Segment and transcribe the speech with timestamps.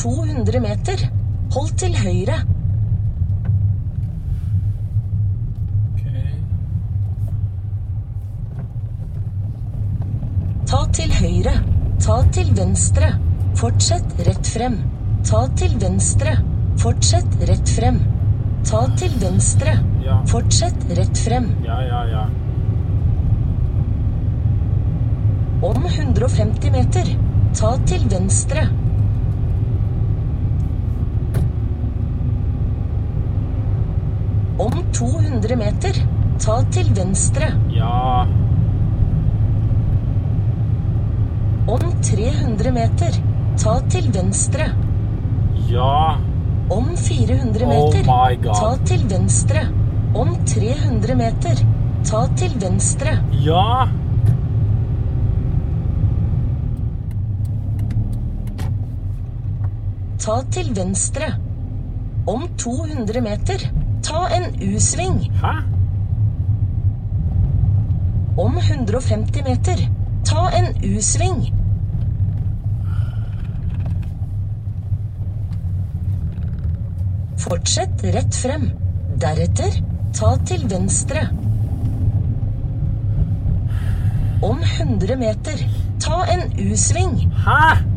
[0.00, 1.02] 200 meter,
[1.52, 2.38] hold til høyre.
[10.70, 11.52] Ta til høyre.
[12.00, 13.10] Ta til venstre.
[13.60, 14.80] Fortsett rett frem.
[15.28, 16.36] Ta til venstre.
[16.80, 18.00] Fortsett rett frem.
[18.70, 19.74] Ta til venstre.
[20.06, 20.20] Ja.
[20.30, 21.50] Fortsett rett frem.
[21.66, 22.28] Ja, ja, ja.
[25.60, 27.16] Om 150 meter,
[27.52, 28.64] ta til venstre.
[34.60, 35.96] Om 200 meter,
[36.44, 37.46] ta til venstre.
[37.72, 38.26] Ja.
[41.64, 43.16] Om 300 meter,
[43.62, 44.66] ta til venstre.
[45.70, 46.18] Ja.
[46.68, 49.64] Om 400 Oh meter, oh ta til venstre.
[50.12, 51.64] Om 300 meter,
[52.04, 53.16] ta til venstre.
[53.40, 53.88] Ja.
[60.20, 61.32] Ta til venstre.
[62.28, 63.70] Om 200 meter,
[64.10, 65.30] ta en U-sving.
[65.42, 65.52] Hæ?
[68.36, 69.88] Om 150 meter,
[70.24, 71.52] ta en U-sving.
[77.36, 78.70] Fortsett rett frem.
[79.20, 79.78] Deretter,
[80.14, 81.28] ta til venstre.
[84.42, 85.64] Om 100 meter,
[86.00, 87.16] ta en U-sving.
[87.46, 87.89] Hæ?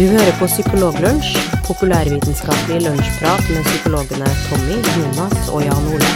[0.00, 1.34] Du hører på Psykologlunsj,
[1.66, 6.12] populærvitenskapelig lunsjprat med psykologene Tommy, Jonas og Jan Ole.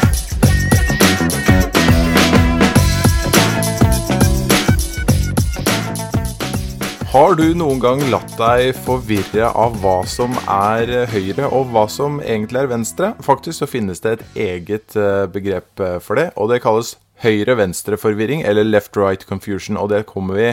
[7.13, 12.23] Har du noen gang latt deg forvirre av hva som er høyre og hva som
[12.25, 13.13] egentlig er venstre?
[13.29, 18.49] Faktisk så finnes det et eget eh, begrep eh, for det, og det kalles høyre-venstre-forvirring,
[18.49, 20.51] eller left-right confusion, og det kommer vi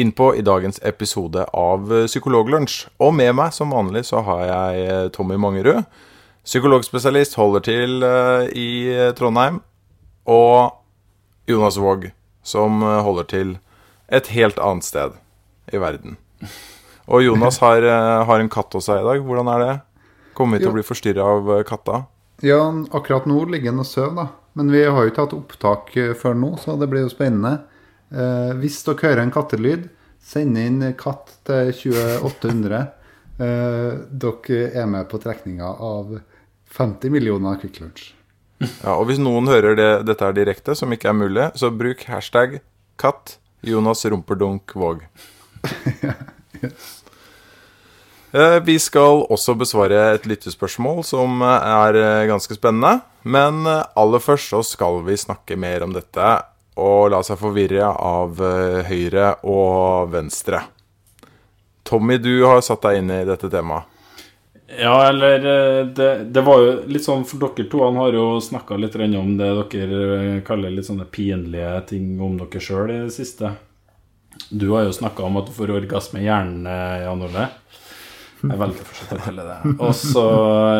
[0.00, 2.86] inn på i dagens episode av eh, Psykologlunsj.
[3.02, 5.84] Og med meg, som vanlig, så har jeg eh, Tommy Mangerud,
[6.46, 8.68] psykologspesialist, holder til eh, i
[9.18, 9.60] Trondheim,
[10.28, 10.78] og
[11.48, 12.10] Jonas Våg,
[12.44, 13.54] som holder til
[14.12, 15.16] et helt annet sted
[15.72, 16.18] i verden.
[17.08, 17.84] Og Jonas har,
[18.28, 19.24] har en katt hos seg i dag.
[19.24, 19.72] Hvordan er det?
[20.36, 22.04] Kommer vi til å bli forstyrra av katta?
[22.44, 22.60] Ja,
[22.94, 24.28] akkurat nå ligger han og sover, da.
[24.58, 27.56] Men vi har jo ikke hatt opptak før nå, så det blir jo spennende.
[28.12, 29.88] Eh, hvis dere hører en kattelyd,
[30.24, 32.84] send inn katt til 2800.
[33.38, 36.18] Eh, dere er med på trekninga av
[36.74, 38.12] 50 millioner Quick Lunch.
[38.60, 42.02] Ja, og hvis noen hører det, dette er direkte, som ikke er mulig, så bruk
[42.10, 42.58] hashtag
[42.98, 45.04] katt Jonas Rumperdunk Våg.
[48.28, 52.98] Eh, Vi skal også besvare et lyttespørsmål som er eh, ganske spennende.
[53.24, 56.26] Men eh, aller først så skal vi snakke mer om dette
[56.78, 60.62] og la seg forvirre av eh, høyre og venstre.
[61.88, 63.94] Tommy, du har satt deg inn i dette temaet.
[64.78, 68.26] Ja, eller eh, det, det var jo litt sånn For dere to han har jo
[68.44, 73.00] snakka litt om det dere eh, kaller litt sånne pinlige ting om dere sjøl i
[73.06, 73.54] det siste.
[74.50, 76.68] Du har jo snakka om at du får orgasme i hjernen,
[77.02, 77.48] Jan Ole.
[78.38, 79.58] Jeg velger fortsatt å kalle det.
[79.74, 80.24] Og så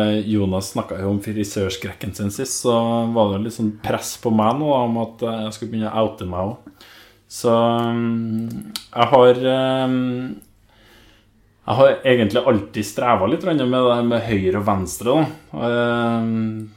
[0.07, 2.75] eh, Jonas snakka jo om frisørskrekken sin sist, så
[3.15, 6.05] var det litt sånn press på meg nå om at eh, jeg skulle begynne å
[6.05, 6.85] oute meg òg.
[7.29, 9.97] Så mm, jeg har eh,
[11.69, 15.19] jeg har egentlig alltid streva litt med det med høyre og venstre.
[15.53, 15.67] Da.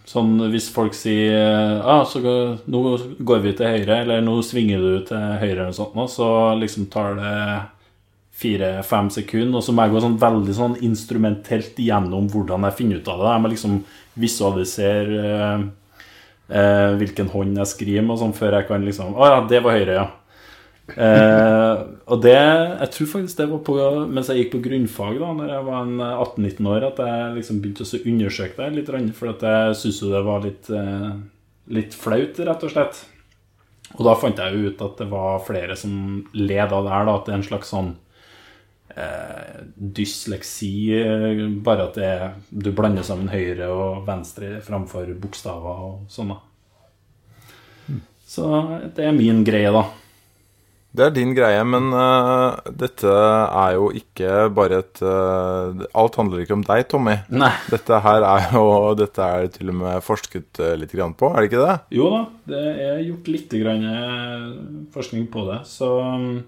[0.05, 2.83] Sånn hvis folk sier ah, så nå
[3.25, 6.29] går vi til høyre, eller nå svinger du til høyre, eller noe sånt, så
[6.61, 7.33] liksom tar det
[8.33, 13.03] fire-fem sekunder, og så må jeg gå sånn veldig sånn instrumentelt gjennom hvordan jeg finner
[13.03, 13.29] ut av det.
[13.35, 13.77] Jeg må liksom
[14.23, 15.69] visualisere eh,
[16.49, 19.79] eh, hvilken hånd jeg skriver med, sånn før jeg kan liksom Å ja, det var
[19.79, 20.09] høyre, ja.
[20.93, 23.77] Eh, og det Jeg tror faktisk det var på
[24.11, 25.93] mens jeg gikk på grunnfag, da Når jeg var
[26.27, 29.15] 18-19 år, at jeg liksom begynte å undersøke det litt.
[29.17, 31.11] For jeg syntes jo det var litt, eh,
[31.79, 33.05] litt flaut, rett og slett.
[33.99, 37.07] Og da fant jeg jo ut at det var flere som led av det her,
[37.07, 37.93] da, at det er en slags sånn
[38.97, 42.13] eh, dysleksi, eh, bare at det
[42.51, 46.35] du blander sammen høyre og venstre framfor bokstaver og sånn.
[47.89, 48.01] Mm.
[48.27, 48.49] Så
[48.97, 49.89] det er min greie, da.
[50.93, 56.43] Det er din greie, men uh, dette er jo ikke bare et uh, Alt handler
[56.43, 57.15] ikke om deg, Tommy.
[57.33, 57.49] Nei.
[57.73, 58.67] Dette her er jo
[59.01, 61.79] Dette er til og med forsket litt grann på, er det ikke det?
[61.97, 62.21] Jo da,
[62.53, 62.61] det
[62.91, 63.89] er gjort litt grann
[64.93, 65.63] forskning på det.
[65.73, 66.43] Så, um,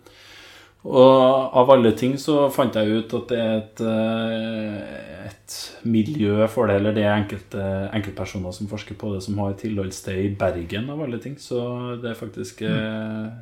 [0.84, 5.56] og av alle ting så fant jeg ut at det er et, eh, et
[5.88, 7.64] miljø for det, eller det er enkelte
[7.96, 11.38] enkeltpersoner som forsker på det, som har tilholdssted i Bergen, av alle ting.
[11.40, 11.62] Så
[12.02, 13.32] det er faktisk eh,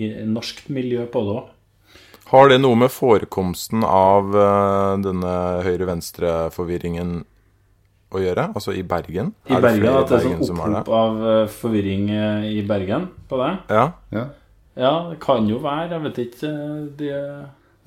[0.00, 1.56] i norsk miljø på det òg.
[2.30, 7.16] Har det noe med forekomsten av eh, denne høyre-venstre-forvirringen
[8.10, 8.44] å gjøre?
[8.54, 9.32] Altså i Bergen?
[9.48, 13.10] I Er det Bergen, at det er sånn opphop av eh, forvirring eh, i Bergen
[13.28, 13.50] på det.
[13.74, 13.88] Ja.
[14.14, 14.28] Ja.
[14.78, 15.88] Ja, det kan jo være.
[15.90, 16.50] Jeg vet ikke.
[16.50, 17.10] eh, De,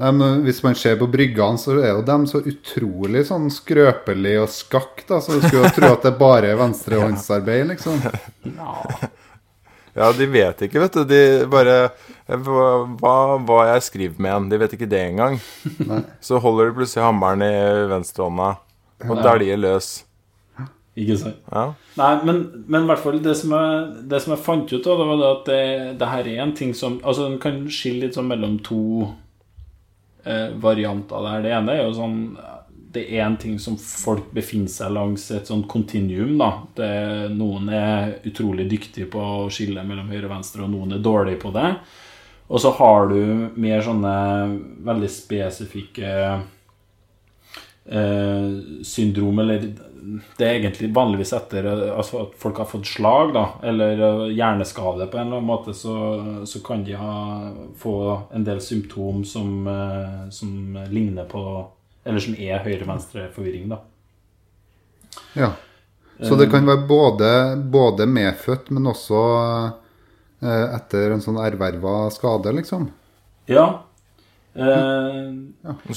[0.03, 4.33] Nei, men hvis man ser på bryggene, så er jo dem så utrolig sånn skrøpelig
[4.41, 8.01] og skakk, da, så du skulle jo tro at det bare er venstrehåndsarbeid, liksom.
[9.99, 11.03] ja, de vet ikke, vet du.
[11.07, 11.21] De
[11.51, 11.77] bare
[12.25, 13.15] hva,
[13.45, 14.49] hva, jeg skriver med en.
[14.49, 15.37] De vet ikke det engang.
[16.23, 17.53] Så holder de plutselig hammeren i
[17.93, 18.49] venstrehånda,
[19.05, 19.91] og dæljer løs.
[20.93, 21.41] Ikke sant?
[21.49, 21.65] Ja.
[21.97, 25.19] Nei, men, men fall det som jeg, det som jeg fant ut, da, det var
[25.19, 25.61] det at det,
[26.01, 28.83] det her er en ting som Altså, en kan skille litt sånn mellom to
[30.23, 31.41] eh, varianter der.
[31.45, 32.19] Det ene er jo sånn
[32.93, 36.51] Det er en ting som folk befinner seg langs et sånt kontinuum, da.
[36.77, 36.93] Det,
[37.33, 41.41] noen er utrolig dyktige på å skille mellom høyre og venstre, og noen er dårlige
[41.41, 41.71] på det.
[42.53, 44.13] Og så har du mer sånne
[44.85, 46.11] veldig spesifikke
[47.89, 48.51] eh,
[48.85, 49.65] syndrom, eller
[50.37, 54.23] det er egentlig vanligvis etter eh, altså at folk har fått slag, da, eller eh,
[54.35, 55.95] hjerneskade på en eller annen måte, så,
[56.49, 57.13] så kan de ha,
[57.79, 57.95] få
[58.35, 61.43] en del symptom som, eh, som ligner på
[62.03, 63.77] Eller som er høyre-venstre-forvirring, da.
[65.39, 65.53] Ja.
[66.19, 67.29] Så det kan være både,
[67.71, 69.21] både medfødt, men også
[70.43, 72.89] etter en sånn erverva skade, liksom.
[73.47, 73.69] Ja.
[74.53, 75.31] Eh,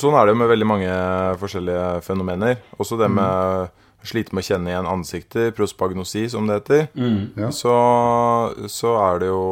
[0.00, 0.92] Sånn er det jo med veldig mange
[1.40, 2.62] forskjellige fenomener.
[2.80, 3.66] Også det med å
[4.08, 6.86] slite med å kjenne igjen ansikter, prospagnosi, som det heter.
[7.38, 7.50] Ja.
[7.54, 7.74] Så,
[8.72, 9.44] så er det jo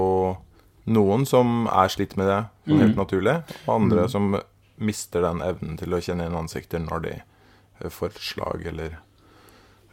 [0.85, 4.37] noen som er slitt med det sånn helt naturlig, og andre som
[4.77, 8.97] mister den evnen til å kjenne igjen ansikter når de eh, får et slag eller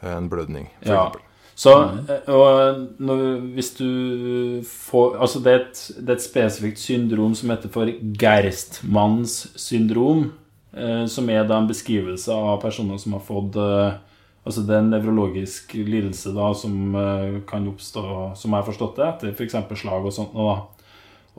[0.01, 0.89] eh, en blødning, f.eks.
[0.89, 1.03] Ja.
[1.05, 1.27] eksempel.
[1.61, 1.73] Så
[2.09, 3.23] eh, og når,
[3.55, 7.91] hvis du får Altså, det er, et, det er et spesifikt syndrom som heter for
[8.21, 10.31] Gerstmanns syndrom,
[10.73, 13.99] eh, som er da en beskrivelse av personer som har fått eh,
[14.41, 18.03] Altså det er en nevrologisk lidelse da som eh, kan oppstå,
[18.35, 19.55] som jeg har forstått det, etter f.eks.
[19.83, 20.33] slag og sånt.
[20.33, 20.55] da.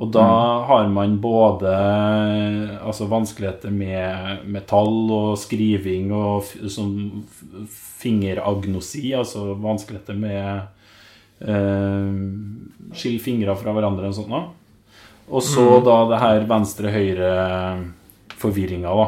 [0.00, 0.24] Og da
[0.70, 1.72] har man både
[2.80, 7.24] altså vanskeligheter med, metall og skriving og sånn
[8.00, 10.60] fingeragnosi, altså vanskeligheter med
[11.44, 12.12] eh,
[12.96, 14.32] skille fingre fra hverandre og sånt.
[14.32, 14.42] Da.
[15.32, 19.06] Og så da det her venstre-høyre-forvirringa, da.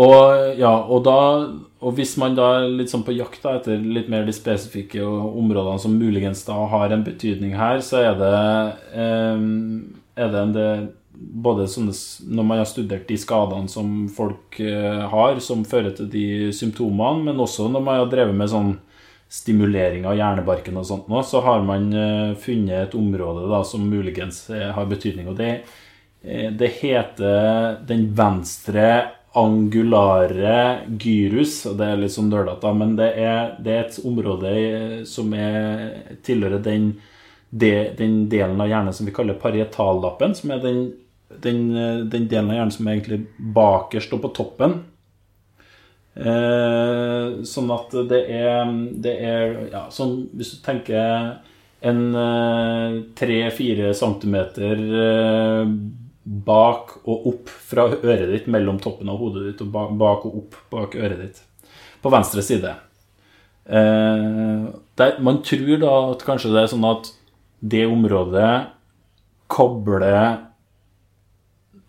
[0.00, 1.44] Og, ja, og, da,
[1.80, 5.80] og hvis man da er litt sånn på jakt etter litt mer de spesifikke områdene
[5.80, 8.40] som muligens da har en betydning her, så er det,
[9.00, 9.44] eh,
[10.20, 10.88] er det en del
[11.20, 11.94] både sånne,
[12.32, 17.26] når man har studert de skadene som folk eh, har, som fører til de symptomene,
[17.28, 18.72] men også når man har drevet med sånn
[19.30, 23.84] stimulering av hjernebarken og sånt nå, så har man eh, funnet et område da, som
[23.86, 25.30] muligens eh, har betydning.
[25.30, 25.52] Og det,
[26.60, 28.86] det heter den venstre
[29.38, 34.54] angulare gyrus, og det er litt sånn dølete, men det er, det er et område
[34.58, 36.92] eh, som er, tilhører den,
[37.50, 40.80] det, den delen av hjernen som vi kaller parietallappen, som er den,
[41.46, 43.20] den, eh, den delen av hjernen som er egentlig
[43.54, 44.80] bakerst og på toppen.
[46.18, 51.38] Eh, sånn at det er, det er ja, sånn, Hvis du tenker
[51.86, 52.00] en
[53.16, 55.70] tre-fire centimeter eh,
[56.24, 60.58] bak og opp fra øret ditt, mellom toppen av hodet ditt og bak, og opp
[60.72, 61.40] bak øret ditt.
[62.02, 62.74] På venstre side.
[63.64, 64.68] Eh,
[65.00, 67.10] der, man tror da at kanskje det er sånn at
[67.60, 68.52] det området
[69.50, 70.20] kobler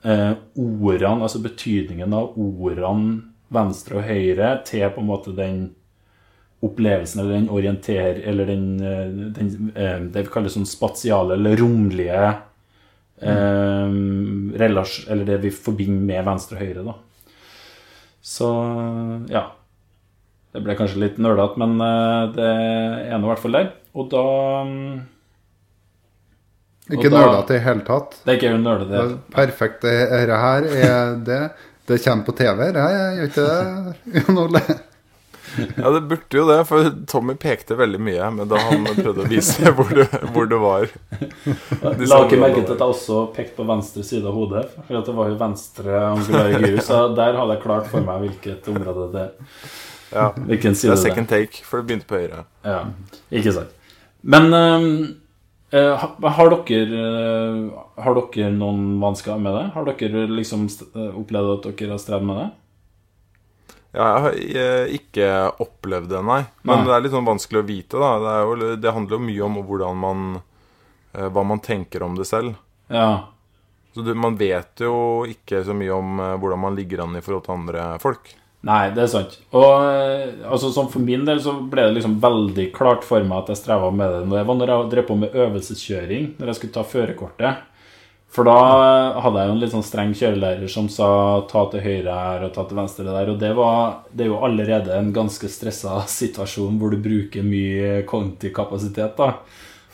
[0.04, 5.62] eh, ordene, altså betydningen av ordene venstre og høyre, til på en måte den
[6.62, 8.22] opplevelsen eller den orienter...
[8.28, 12.32] Eller den, eh, den eh, det vi kaller sånn spatiale eller romlige
[13.22, 13.96] eh,
[14.62, 16.94] relasj- Eller det vi forbinder med venstre og høyre, da.
[18.22, 18.50] Så
[19.32, 19.48] ja.
[20.52, 22.50] Det ble kanskje litt nølete, men eh, det
[23.08, 23.70] er nå i hvert fall der.
[23.96, 24.24] Og da
[24.68, 25.02] mm,
[26.92, 28.18] Ikke nølete i det hele tatt.
[28.26, 29.82] Det er ikke nørdet Det er Perfekt.
[29.88, 31.42] Det her er det
[31.88, 33.50] Det kommer på TV, det her gjør ikke
[34.68, 34.80] det?
[35.58, 39.30] Ja, det burde jo det, for Tommy pekte veldig mye men da han prøvde å
[39.30, 40.88] vise hvor det, hvor det var.
[41.20, 44.66] De La ikke merke til at jeg også pekte på venstre side av hodet.
[44.88, 48.70] For det var jo venstre angulare gyrus, så der hadde jeg klart for meg hvilket
[48.72, 49.28] område det
[50.12, 51.10] Ja, Hvilken side er det er.
[51.10, 52.46] second take, for det begynte på høyre.
[52.68, 52.84] Ja,
[53.32, 53.76] ikke sant.
[54.22, 54.54] Men
[55.74, 59.68] eh, har dere uh, Har dere noen vansker med det?
[59.76, 62.50] Har dere liksom eh, opplevd at dere har strevd med det?
[63.92, 65.30] Ja, jeg har eh, ikke
[65.60, 66.42] opplevd det, nei.
[66.64, 66.88] Men Nei.
[66.88, 68.12] det er litt sånn vanskelig å vite, da.
[68.24, 72.28] Det, jo, det handler jo mye om hvordan man eh, Hva man tenker om det
[72.30, 72.56] selv.
[72.88, 73.28] Ja.
[73.92, 77.24] Så du, man vet jo ikke så mye om eh, hvordan man ligger an i
[77.26, 78.32] forhold til andre folk.
[78.64, 79.40] Nei, det er sant.
[79.58, 79.72] Og
[80.46, 83.90] altså, for min del så ble det liksom veldig klart for meg at jeg streva
[83.90, 84.20] med det.
[84.30, 87.64] Det var når jeg drev på med øvelseskjøring, når jeg skulle ta førerkortet.
[88.32, 88.60] For da
[89.20, 91.08] hadde jeg jo en litt sånn streng kjørelærer som sa
[91.52, 93.34] ta til høyre her og ta til venstre der.
[93.34, 98.06] Og det, var, det er jo allerede en ganske stressa situasjon hvor du bruker mye
[98.08, 99.20] kognitiv kapasitet.
[99.20, 99.34] da.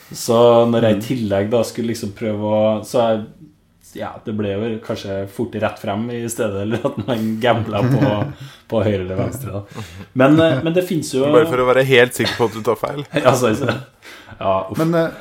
[0.07, 0.37] Så
[0.69, 3.25] når jeg i tillegg da skulle liksom prøve å Så jeg
[3.97, 8.09] ja, det ble jo kanskje fort rett frem i stedet, eller at man gambla på,
[8.71, 9.61] på høyre eller venstre.
[9.61, 9.85] Da.
[10.21, 12.65] Men, eh, men det fins jo Bare for å være helt sikker på at du
[12.67, 12.99] tar feil.
[13.25, 13.77] ja, så, så,
[14.35, 14.75] ja, uff.
[14.81, 15.15] Men eh,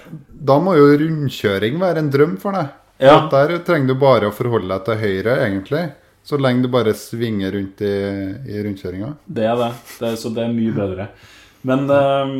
[0.50, 2.74] da må jo rundkjøring være en drøm for deg.
[2.98, 3.28] Ja.
[3.30, 5.84] Der trenger du bare å forholde deg til høyre, egentlig.
[6.26, 7.96] Så lenge du bare svinger rundt i,
[8.50, 9.12] i rundkjøringa.
[9.26, 9.72] Det er det.
[10.00, 11.08] det er, så det er mye bedre.
[11.66, 12.32] Men, eh,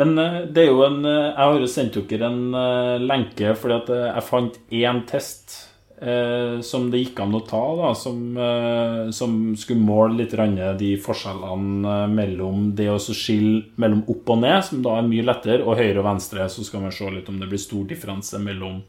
[0.00, 3.54] men eh, det er jo en eh, Jeg har jo sendt dere en eh, lenke
[3.56, 5.54] fordi at jeg fant én test
[6.00, 10.36] eh, som det gikk an å ta, da, som, eh, som skulle måle litt
[10.80, 15.64] de forskjellene mellom det å skille mellom opp og ned, som da er mye lettere,
[15.64, 16.48] og høyre og venstre.
[16.48, 18.82] Så skal man se litt om det blir stor differanse mellom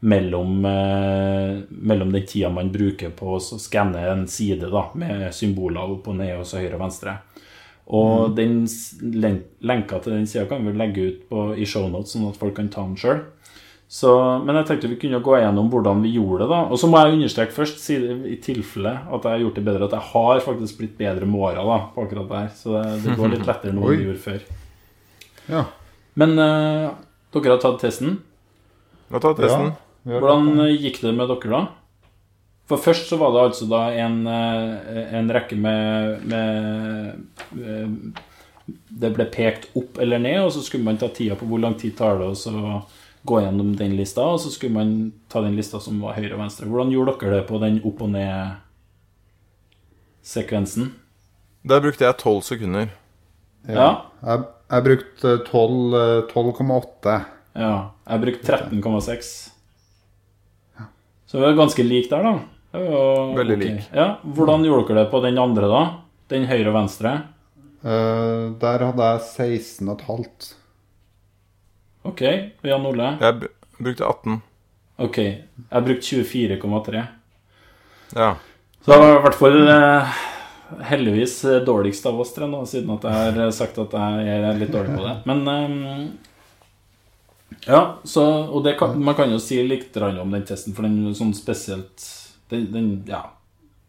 [0.00, 5.96] mellom, eh, mellom den tida man bruker på å skanne en side da, med symboler
[5.96, 7.16] opp og ned og så høyre og venstre.
[7.88, 8.66] Og den
[9.64, 12.68] lenka til den sida kan vi legge ut på, i shownotes, sånn at folk kan
[12.68, 13.22] ta den sjøl.
[14.44, 16.50] Men jeg tenkte vi kunne gå gjennom hvordan vi gjorde det.
[16.50, 19.88] da Og så må jeg understreke først, i tilfelle at jeg har gjort det bedre,
[19.88, 22.52] at jeg har faktisk blitt bedre med åra da, på akkurat det her.
[22.60, 24.46] Så det, det går litt lettere nå enn det gjorde før.
[25.48, 25.64] Ja.
[26.20, 26.92] Men uh,
[27.32, 28.18] dere har tatt testen.
[29.08, 29.72] Vi har tatt testen.
[29.72, 29.87] Ja.
[30.08, 31.60] Hvordan gikk det med dere da?
[32.68, 37.14] For først så var det altså da en, eh, en rekke med, med
[37.64, 37.88] eh,
[39.00, 41.74] Det ble pekt opp eller ned, og så skulle man ta tida på hvor lang
[41.80, 42.52] tid tar det, og så
[43.28, 46.40] gå gjennom den lista, og så skulle man ta den lista som var høyre og
[46.42, 46.66] venstre.
[46.68, 50.84] Hvordan gjorde dere det på den opp og ned-sekvensen?
[51.68, 52.86] Der brukte jeg tolv sekunder.
[53.68, 53.88] Ja.
[54.20, 54.38] Jeg,
[54.68, 57.24] jeg brukte 12, eh, 12,8.
[57.56, 57.74] ja.
[58.08, 59.57] Jeg brukte 13,6.
[61.28, 62.34] Så vi er ganske like der, da.
[62.78, 63.00] Jo
[63.36, 63.64] Veldig ok.
[63.64, 63.88] lik.
[63.96, 65.82] Ja, Hvordan gjorde dere det på den andre, da?
[66.32, 67.12] Den høyre og venstre?
[67.84, 69.20] Uh, der hadde jeg
[69.60, 70.54] 16,5.
[72.08, 72.22] Ok,
[72.64, 73.10] Jan Ole.
[73.20, 74.38] Jeg b- brukte 18.
[74.98, 77.04] Ok, jeg brukte 24,3.
[78.16, 78.30] Ja.
[78.82, 80.18] Så det var i hvert fall uh,
[80.88, 84.58] heldigvis eh, dårligst av oss tre nå, siden at jeg har sagt at jeg er
[84.60, 85.14] litt dårlig på det.
[85.28, 86.02] Men eh,
[87.68, 91.14] Ja, så Og det kan, man kan jo si litt om den testen, for den
[91.14, 92.06] sånn spesielt
[92.48, 93.26] Den, den ja.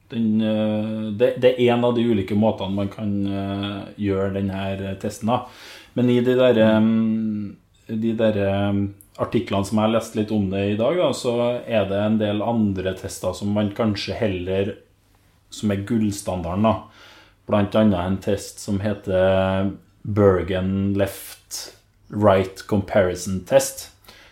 [0.10, 4.96] Den, eh, det, det er en av de ulike måtene man kan eh, gjøre denne
[4.98, 5.44] testen, da.
[5.94, 6.88] Men i de der, eh,
[7.94, 8.40] de der
[9.22, 12.18] artiklene som jeg har lest litt om det i dag, da, så er det en
[12.18, 14.76] del andre tester som man kanskje heller
[15.54, 16.74] Som er gullstandarden, da.
[17.46, 19.72] Blant annet en test som heter
[20.02, 21.79] Bergen Left
[22.10, 23.90] Right Comparison Test.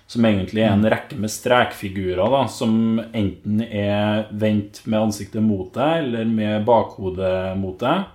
[0.07, 5.73] Som egentlig er en rekke med strekfigurer da, som enten er vendt med ansiktet mot
[5.75, 8.05] deg, eller med bakhodet mot deg.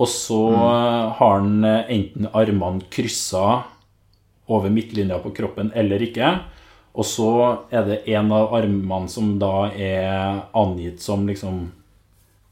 [0.00, 0.42] Og så
[1.18, 3.64] har den enten armene kryssa
[4.46, 6.32] over midtlinja på kroppen eller ikke.
[6.96, 7.30] Og så
[7.68, 11.85] er det en av armene som da er angitt som liksom eh,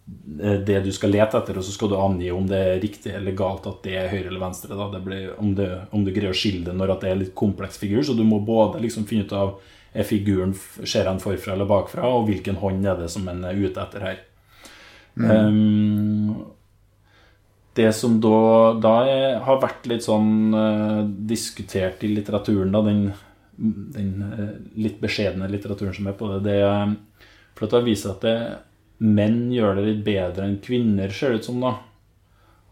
[0.04, 3.36] det du skal lete etter, og så skal du angi om det er riktig eller
[3.36, 4.76] galt at det er høyre eller venstre.
[4.76, 4.90] Da.
[4.92, 7.32] Det blir, om, det, om du greier å skille det når at det er litt
[7.38, 8.02] kompleks figur.
[8.04, 9.56] Så du må både liksom finne ut av
[9.94, 13.60] er figuren ser han forfra eller bakfra, og hvilken hånd er det som en er
[13.62, 14.22] ute etter her.
[15.14, 16.42] Um,
[17.78, 18.94] det som da, da
[19.46, 23.04] har vært litt sånn uh, diskutert i litteraturen, da, den,
[23.94, 26.96] den uh, litt beskjedne litteraturen som er på det, det er
[27.54, 28.38] for at det seg at det,
[29.04, 31.74] menn gjør det litt bedre enn kvinner, ser det ut som, da.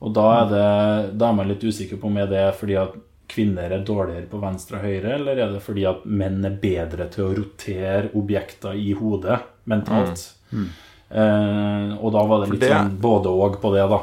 [0.02, 2.74] Og da er, det, da er man litt usikker på om er det er fordi
[2.80, 2.94] at
[3.32, 7.06] kvinner er dårligere på venstre og høyre, eller er det fordi at menn er bedre
[7.12, 9.38] til å rotere objekter i hodet
[9.70, 10.24] mentalt?
[11.12, 14.00] Eh, og da var det litt det- sånn både og på det, da.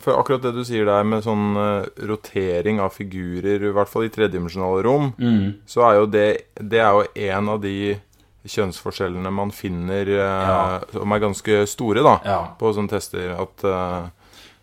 [0.00, 4.04] For akkurat det du sier der med sånn eh, rotering av figurer, i hvert fall
[4.04, 5.54] i tredimensjonale rom, Mm.
[5.66, 7.96] så er jo det Det er jo en av de
[8.46, 10.80] kjønnsforskjellene man finner eh, Ja.
[10.92, 12.40] som er ganske store, da, Ja.
[12.58, 13.30] på sånne tester.
[13.40, 14.08] At, eh,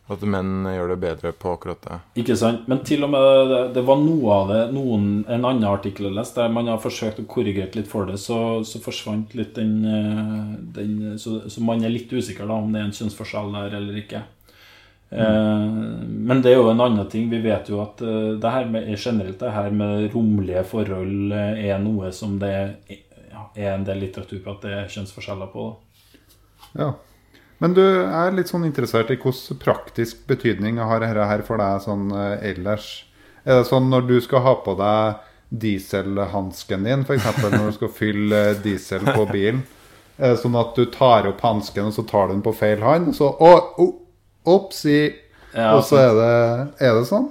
[0.09, 1.99] at menn gjør det bedre på akkurat det.
[2.23, 2.67] Ikke sant?
[2.67, 3.21] Men til og med
[3.51, 6.79] det, det var noe av det noen, En annen artikkel jeg leste, der man har
[6.81, 11.61] forsøkt å korrigere litt for det, så, så forsvant litt den, eh, den så, så
[11.61, 14.23] man er litt usikker da om det er en kjønnsforskjell der eller ikke.
[15.11, 16.25] Mm.
[16.27, 17.29] men det er jo en annen ting.
[17.31, 22.11] Vi vet jo at det her med, generelt det her med romlige forhold er noe
[22.13, 22.51] som det
[23.55, 25.69] er, en del litteratur på at det er kjønnsforskjeller på.
[26.79, 26.93] Ja.
[27.59, 31.81] Men du er litt sånn interessert i hvilken praktisk betydning har dette her for deg
[31.83, 32.91] sånn eh, ellers.
[33.43, 37.27] Er det sånn når du skal ha på deg dieselhansken din, f.eks.
[37.43, 39.65] når du skal fylle eh, diesel på bilen?
[40.19, 42.83] Er det sånn at du tar opp hansken, og så tar du den på feil
[42.83, 43.11] hånd?
[43.11, 43.89] Og så å,
[44.49, 45.01] Opsi!
[45.53, 46.33] Ja, og så er det,
[46.85, 47.29] er det sånn?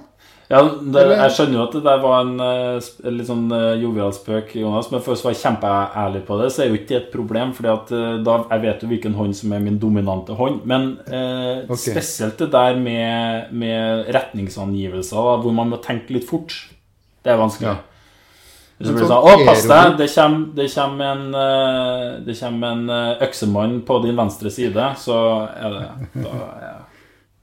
[0.48, 4.14] Ja, det, Jeg skjønner jo at det der var en en litt sånn eh, jovial
[4.16, 7.10] spøk, Jonas, men for å være kjempeærlig på det, så er jo ikke det et
[7.12, 7.52] problem.
[7.56, 10.62] fordi at eh, da, Jeg vet jo hvilken hånd som er min dominante hånd.
[10.64, 11.92] Men eh, okay.
[11.92, 16.56] spesielt det der med, med retningsangivelser, da, hvor man må tenke litt fort,
[17.22, 17.74] det er vanskelig.
[17.74, 17.76] Ja.
[18.78, 19.94] Så Men blir det sånn sånn Å, pass deg!
[19.98, 24.92] Det kommer, det kommer en, eh, det kommer en eh, øksemann på din venstre side,
[25.02, 25.16] så
[25.50, 25.88] er det
[26.22, 26.76] da, ja.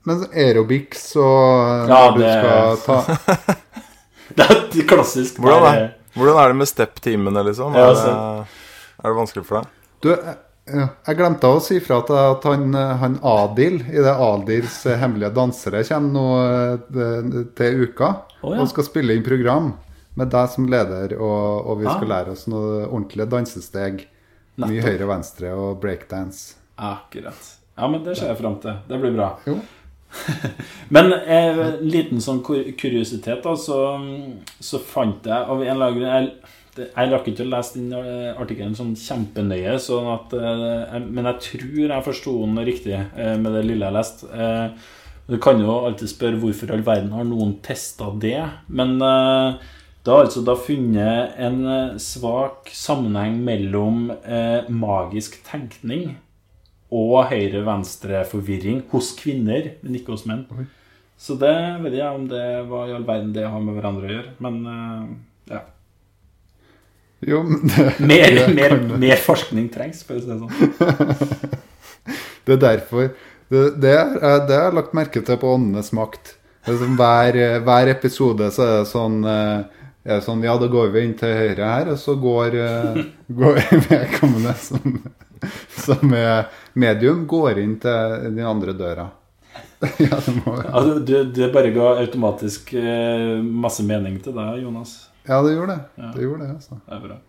[0.05, 2.17] Men aerobics og Ja, det...
[2.17, 3.55] du det- skal ta
[4.35, 4.45] Det
[4.81, 5.37] er klassisk.
[5.39, 5.85] Hvordan er,
[6.17, 7.75] hvordan er det med step-timene, liksom?
[7.77, 8.47] Ja, Er det,
[9.03, 9.69] er det vanskelig for deg?
[10.03, 14.79] Du, jeg, jeg glemte å si fra til at han, han Adil i det Adils
[14.89, 18.09] eh, hemmelige dansere kommer nå eh, til uka
[18.41, 18.63] oh, ja.
[18.63, 19.71] og skal spille inn program
[20.17, 22.11] med deg som leder, og, og vi skal Ah.
[22.15, 24.05] lære oss noe ordentlige dansesteg.
[24.63, 26.53] Mye høyre og venstre og breakdance.
[26.79, 27.49] Akkurat.
[27.75, 28.77] Ja, men det ser jeg fram til.
[28.87, 29.33] Det blir bra.
[29.45, 29.57] Jo.
[30.95, 33.79] Men eh, en liten sånn kuriositet, da, så,
[34.59, 37.93] så fant jeg av en eller annen grunn Jeg, jeg rakk ikke å lese den
[37.95, 43.35] eh, artikkelen sånn kjempenøye, sånn at, eh, men jeg tror jeg forsto den riktig eh,
[43.39, 44.29] med det lille jeg leste.
[44.33, 44.91] Eh,
[45.25, 49.63] du kan jo alltid spørre hvorfor i all verden har noen testa det, men eh,
[50.05, 56.11] det har altså da funnet en eh, svak sammenheng mellom eh, magisk tenkning
[56.93, 60.45] og høyre-venstre-forvirring hos kvinner, men ikke hos menn.
[61.17, 64.13] Så det vet jeg om det var i all verden det har med hverandre å
[64.13, 64.33] gjøre.
[64.43, 65.05] Men eh,
[65.55, 65.61] ja.
[67.25, 71.61] Jo, men det, Mer, mer, mer forskning trengs, for å si det sånn.
[72.45, 73.07] Det er derfor
[73.49, 76.35] Det, det, er, det har jeg lagt merke til på Åndenes makt.
[76.61, 80.53] Det er sånn, hver, hver episode så er det sånn eh, er det sånn, Ja,
[80.61, 82.99] da går vi inn til høyre her, og så går, eh,
[83.41, 84.99] går vedkommende som,
[85.85, 89.09] som er medium, går inn til den andre døra.
[90.01, 94.63] ja, det må Ja, du, du, det bare ga automatisk eh, masse mening til deg,
[94.63, 94.95] Jonas.
[95.25, 95.83] Ja, det gjorde det.
[96.01, 96.09] Ja.
[96.15, 96.79] Det gjorde det, altså.
[96.85, 97.21] Det er bra.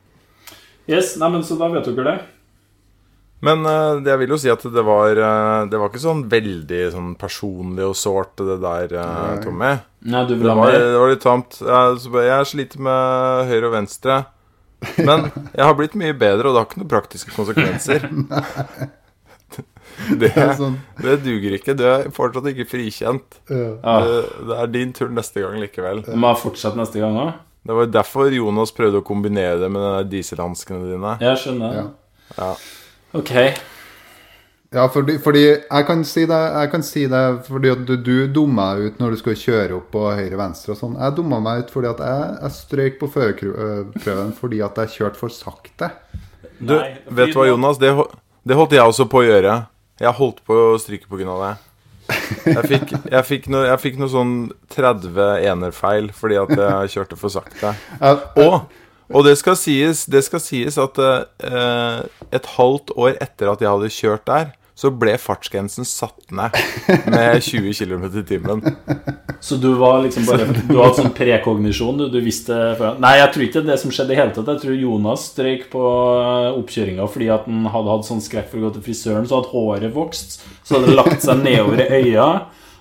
[0.86, 2.16] Yes, nei, men Så da vet dere det.
[3.46, 6.78] Men uh, jeg vil jo si at det var uh, Det var ikke sånn veldig
[6.94, 9.74] sånn personlig og sårt, det der, uh, Tommy.
[10.08, 10.86] Nei, du vil Det ha var, mer?
[10.86, 11.58] det var litt tamt.
[11.60, 12.00] Jeg,
[12.30, 14.18] jeg sliter med høyre og venstre.
[14.98, 18.06] Men jeg har blitt mye bedre, og det har ikke noen praktiske konsekvenser.
[20.20, 21.74] Det, Det sånn, det duger ikke.
[21.78, 23.38] Du er fortsatt ikke frikjent.
[23.48, 23.70] ja.
[23.80, 23.94] Ja.
[24.04, 24.16] Det,
[24.50, 26.02] det er din tur neste gang likevel.
[26.06, 27.30] Vi fortsatt neste gang òg.
[27.66, 31.16] Det var derfor Jonas prøvde å kombinere det med dieselhanskene dine.
[31.24, 31.78] Jeg skjønner.
[31.80, 31.86] Ja.
[32.36, 32.50] Ja.
[33.16, 33.32] Ok.
[34.74, 38.26] Ja, fordi, fordi jeg kan si det, jeg kan si det fordi at du, du
[38.34, 40.96] dumma deg ut når du skal kjøre opp på høyre-venstre og sånn.
[40.98, 45.20] Jeg dumma meg ut fordi at jeg, jeg strøk på førerprøven fordi at jeg kjørte
[45.20, 45.92] for sakte.
[46.58, 47.78] Du, Nei, vet du hva, Jonas?
[47.78, 47.92] Det,
[48.46, 49.54] det holdt jeg også på å gjøre.
[50.02, 51.54] Jeg holdt på å stryke på grunn av det.
[52.46, 54.34] Jeg fikk, jeg fikk noe, jeg fikk noe sånn
[54.74, 57.72] 30 enerfeil fordi at jeg kjørte for sakte.
[58.42, 58.66] Og,
[59.12, 61.98] og det, skal sies, det skal sies at eh,
[62.34, 66.52] et halvt år etter at jeg hadde kjørt der, så ble fartsgrensen satt ned
[67.08, 68.60] med 20 km i timen.
[69.40, 71.96] Så du var liksom bare Du hadde sånn prekognisjon?
[72.02, 72.98] Du, du visste før.
[73.00, 74.50] Nei, jeg tror ikke det er det som skjedde i hele tatt.
[74.52, 75.84] Jeg tror Jonas strøyk på
[76.60, 79.52] oppkjøringa fordi at han hadde hatt sånn skrekk for å gå til frisøren, så hadde
[79.54, 80.38] håret vokst.
[80.60, 82.28] Så hadde det lagt seg nedover i øya,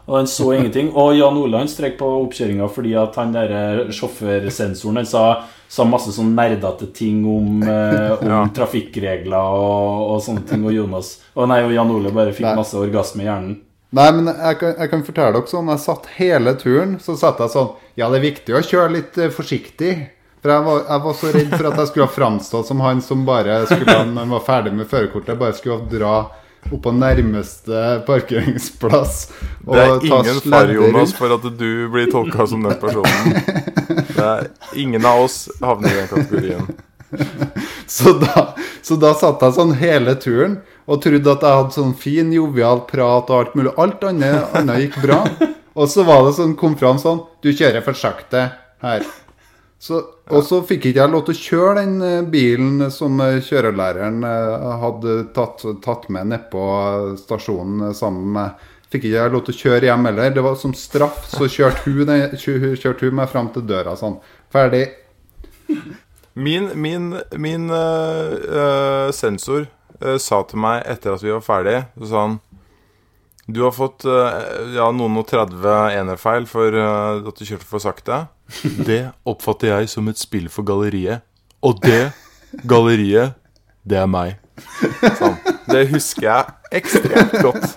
[0.06, 0.92] og han så ingenting.
[1.00, 5.26] Og Jan Olav strøyk på oppkjøringa fordi at han derre sjåførsensoren han sa,
[5.68, 8.42] sa masse sånn nerdete ting om, eh, om Ja.
[8.56, 10.66] trafikkregler og, og sånne ting.
[10.66, 12.56] Og Jonas Og nei, og Jan Ole bare fikk Nei.
[12.56, 13.56] masse orgasme i hjernen.
[13.96, 15.70] nei, men jeg kan, jeg kan fortelle dere sånn.
[15.72, 19.18] Jeg satt hele turen, så satt jeg sånn Ja, det er viktig å kjøre litt
[19.18, 19.94] eh, forsiktig.
[20.46, 23.00] For jeg var, jeg var så redd for at jeg skulle ha framstått som han
[23.02, 26.12] som bare skulle, når han var ferdig med førerkortet, bare skulle dra
[26.72, 29.20] opp på nærmeste parkeringsplass.
[29.66, 33.40] Det er ingen fare, Jonas, for at du blir tolka som den personen.
[34.16, 34.48] Det er
[34.80, 36.68] Ingen av oss havner i den kategorien.
[37.88, 40.58] Så da, så da satt jeg sånn hele turen
[40.90, 43.74] og trodde at jeg hadde sånn fin, jovial prat og alt mulig.
[43.82, 45.20] Alt annet, annet gikk bra.
[45.76, 48.48] Og så var det sånn, kom fram sånn Du kjører for sakte
[48.84, 49.06] her.
[49.80, 50.00] Så,
[50.32, 54.24] og så fikk ikke jeg lov til å kjøre den eh, bilen som eh, kjørelæreren
[54.26, 56.64] eh, hadde tatt, tatt med nedpå
[57.22, 60.30] stasjonen sammen med Fikk ikke jeg lov til å kjøre hjem heller.
[60.32, 64.20] Det var som straff, så kjørte hun, kjørte hun meg fram til døra sånn.
[64.54, 64.86] Ferdig.
[66.36, 69.70] Min, min, min øh, øh, sensor
[70.02, 72.34] øh, sa til meg etter at vi var ferdige, så sa han
[73.46, 77.84] Du har fått øh, ja, noen og 30 enerfeil for øh, at du kjørte for
[77.84, 78.24] sakte.
[78.90, 81.22] Det oppfatter jeg som et spill for galleriet.
[81.66, 82.12] Og det
[82.70, 83.34] galleriet,
[83.86, 84.36] det er meg.
[85.18, 85.38] Sånn.
[85.70, 87.74] Det husker jeg ekstremt godt.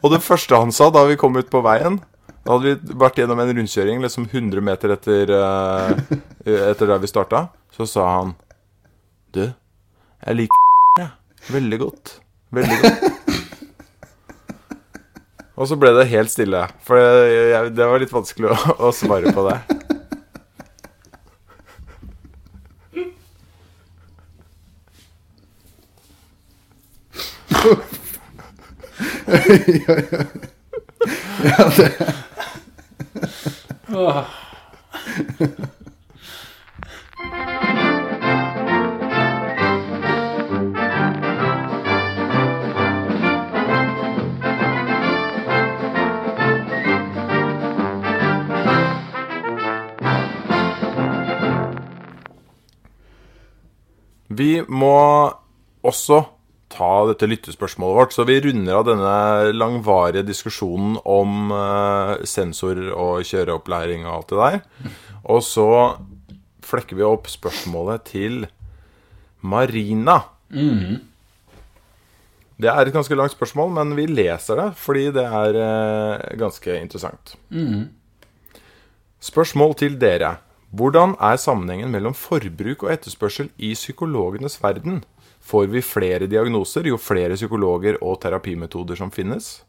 [0.00, 1.98] Og det første han sa da vi kom ut på veien
[2.46, 7.10] Da hadde vi vært gjennom en rundkjøring liksom 100 meter etter, eh, etter der vi
[7.10, 7.48] starta.
[7.74, 8.34] Så sa han
[9.34, 10.66] Du, jeg liker
[11.02, 11.10] jeg.
[11.50, 12.16] Veldig godt.
[12.54, 13.19] Veldig godt.
[15.60, 16.62] Og så ble det helt stille.
[16.86, 18.56] For jeg, jeg, det var litt vanskelig å,
[18.88, 19.58] å svare på det.
[31.60, 32.26] Åh.
[55.90, 56.22] Også
[56.70, 59.14] ta dette lyttespørsmålet vårt, så vi runder av denne
[59.56, 64.60] langvarige diskusjonen om eh, sensor og kjøreopplæring og alt det der.
[65.34, 65.68] Og så
[66.66, 68.44] flekker vi opp spørsmålet til
[69.42, 70.20] Marina.
[72.60, 76.76] Det er et ganske langt spørsmål, men vi leser det fordi det er eh, ganske
[76.78, 77.34] interessant.
[79.20, 80.36] Spørsmål til dere.
[80.70, 85.00] Hvordan er sammenhengen mellom forbruk og etterspørsel i psykologenes verden?
[85.40, 89.62] Får vi flere diagnoser jo flere psykologer og terapimetoder som finnes?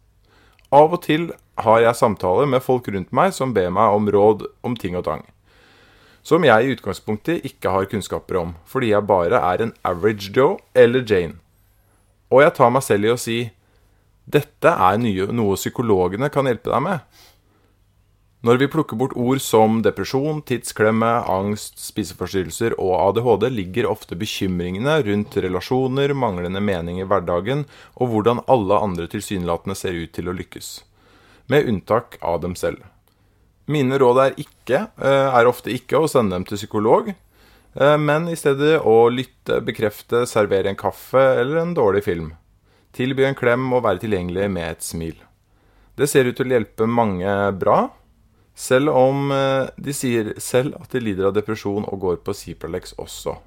[0.71, 1.29] Av og til
[1.59, 5.05] har jeg samtaler med folk rundt meg som ber meg om råd om ting og
[5.07, 5.23] tang.
[6.23, 10.59] Som jeg i utgangspunktet ikke har kunnskaper om, fordi jeg bare er en average Joe
[10.77, 11.39] eller Jane.
[12.31, 13.39] Og jeg tar meg selv i å si
[14.31, 17.01] dette er noe psykologene kan hjelpe deg med.
[18.41, 24.95] Når vi plukker bort ord som depresjon, tidsklemme, angst, spiseforstyrrelser og ADHD, ligger ofte bekymringene
[25.05, 27.67] rundt relasjoner, manglende mening i hverdagen
[27.99, 30.71] og hvordan alle andre tilsynelatende ser ut til å lykkes.
[31.53, 32.81] Med unntak av dem selv.
[33.69, 38.25] Mine råd er, ikke, eh, er ofte ikke å sende dem til psykolog, eh, men
[38.25, 42.33] i stedet å lytte, bekrefte, servere en kaffe eller en dårlig film.
[42.91, 45.17] Tilby en klem og være tilgjengelig med et smil.
[45.95, 47.91] Det ser ut til å hjelpe mange bra,
[48.55, 52.93] selv om eh, de sier selv at de lider av depresjon og går på Cipralex
[52.99, 53.37] også.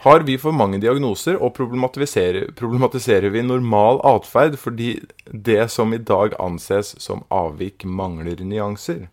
[0.00, 4.94] Har vi for mange diagnoser, og problematiserer, problematiserer vi normal atferd fordi
[5.28, 9.10] det som i dag anses som avvik, mangler nyanser?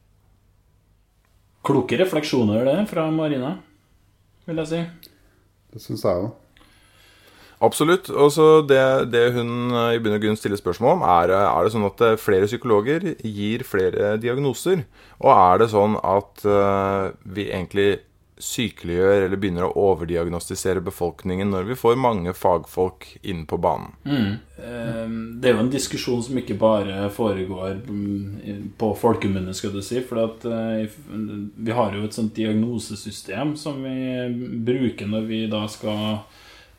[1.68, 3.58] Kloke refleksjoner, det, fra Marina,
[4.48, 4.84] vil jeg si.
[5.76, 6.47] Det syns jeg òg.
[7.64, 8.10] Absolutt.
[8.14, 8.82] Og så det,
[9.14, 11.88] det hun eh, i bunn og grunn stiller spørsmål om, er, eh, er det sånn
[11.90, 14.86] at eh, flere psykologer gir flere diagnoser?
[15.24, 18.04] Og er det sånn at uh, vi egentlig
[18.38, 23.96] sykeliggjør eller begynner å overdiagnostisere befolkningen når vi får mange fagfolk inn på banen?
[24.06, 25.08] Eh,
[25.42, 30.04] Det er jo en diskusjon som ikke bare foregår mm, på folkemunne, skal du si.
[30.06, 33.98] For at vi har jo et sånt diagnosesystem som vi
[34.70, 36.20] bruker når vi da skal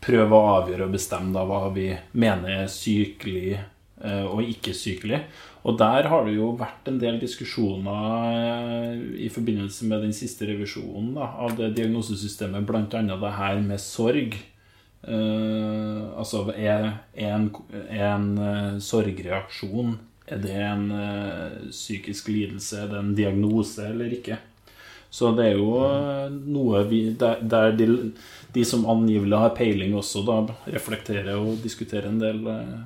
[0.05, 5.23] prøve å avgjøre og bestemme da hva vi mener er sykelig eh, og ikke sykelig.
[5.69, 10.47] Og der har det jo vært en del diskusjoner eh, i forbindelse med den siste
[10.49, 12.87] revisjonen da, av det diagnosesystemet, bl.a.
[12.87, 14.39] det her med sorg.
[15.03, 17.45] Eh, altså er, er en,
[17.87, 19.93] er en eh, sorgreaksjon
[20.27, 22.81] Er det en eh, psykisk lidelse?
[22.83, 24.41] Er det en diagnose eller ikke?
[25.09, 25.79] Så det er jo
[26.35, 28.11] noe vi Der, der de,
[28.55, 30.39] de som angivelig har peiling, også da
[30.73, 32.79] reflekterer og diskuterer en del eh,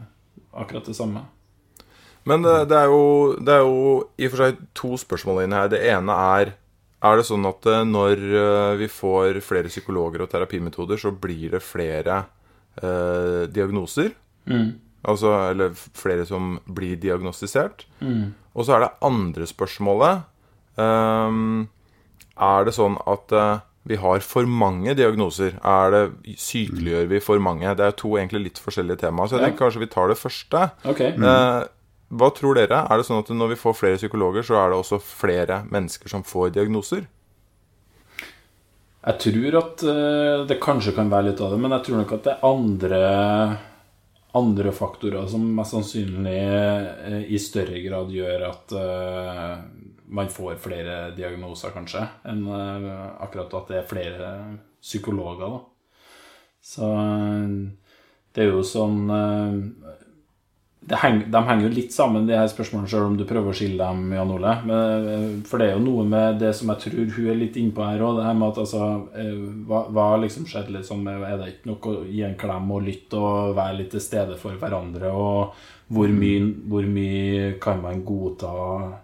[0.59, 1.25] akkurat det samme.
[2.29, 3.05] Men det, det, er jo,
[3.42, 3.79] det er jo
[4.18, 5.72] i og for seg to spørsmål inne her.
[5.72, 6.59] Det ene er
[7.03, 11.51] Er det sånn at eh, når eh, vi får flere psykologer og terapimetoder, så blir
[11.57, 12.20] det flere
[12.79, 14.12] eh, diagnoser?
[15.03, 17.88] Altså, eller flere som blir diagnostisert.
[18.55, 20.22] Og så er det andre spørsmålet
[20.77, 21.68] um,
[22.38, 25.57] Er det sånn at eh, vi har for mange diagnoser?
[25.66, 26.03] Er det,
[26.38, 27.66] sykeliggjør vi for mange?
[27.77, 29.27] Det er to egentlig litt forskjellige temaer.
[29.29, 29.47] Så jeg Ja.
[29.51, 30.71] tenker kanskje vi tar det første.
[30.85, 31.01] Ok.
[31.01, 31.64] Eh,
[32.12, 32.87] hva tror dere?
[32.90, 36.09] Er det sånn at når vi får flere psykologer, så er det også flere mennesker
[36.09, 37.07] som får diagnoser?
[39.05, 42.12] Jeg tror at eh, det kanskje kan være litt av det, men jeg tror nok
[42.12, 43.59] at det er andre,
[44.38, 49.57] andre faktorer som mest sannsynlig eh, i større grad gjør at eh,
[50.07, 52.88] man får flere diagnoser, kanskje, enn eh,
[53.25, 54.33] akkurat at det er flere
[54.83, 55.61] psykologer, da.
[56.62, 57.55] Så eh,
[58.33, 59.03] det er jo sånn
[60.83, 63.53] eh, det heng, De henger jo litt sammen, de her spørsmålene, selv om du prøver
[63.53, 64.55] å skille dem, Jan Ole.
[64.66, 67.57] Men, eh, for det er jo noe med det som jeg tror hun er litt
[67.57, 68.83] innpå her òg, det her med at altså
[69.14, 72.75] eh, Hva, hva liksom skjedde liksom med Er det ikke nok å gi en klem
[72.75, 75.12] og lytte og være litt til stede for hverandre?
[75.12, 75.55] Og
[75.92, 78.53] hvor mye, hvor mye kan man godta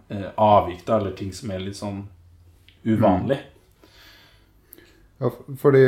[0.08, 2.02] eh, avvik, da, eller ting som er litt sånn
[2.88, 3.38] uvanlig?
[5.18, 5.84] Ja, fordi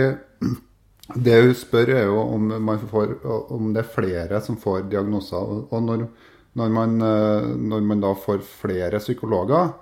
[1.15, 3.15] det hun spør, er jo om, man får,
[3.53, 5.37] om det er flere som får diagnoser.
[5.71, 6.07] Og- når,
[6.55, 9.73] når, man, eh, når man da får flere psykologer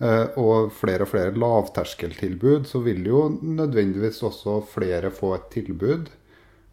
[0.00, 6.08] eh, og flere og flere lavterskeltilbud, så vil jo nødvendigvis også flere få et tilbud.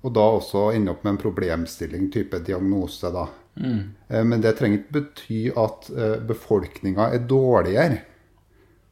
[0.04, 3.28] Og da også ende opp med en problemstilling, type diagnose, da.
[3.56, 3.94] Mm.
[4.28, 5.86] Men det trenger ikke bety at
[6.28, 8.02] befolkninga er dårligere.